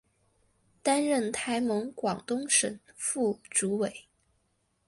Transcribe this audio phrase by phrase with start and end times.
[0.81, 4.07] 担任台盟广东省副主委。